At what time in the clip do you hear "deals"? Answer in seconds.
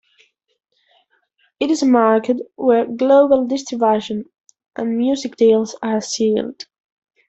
5.35-5.75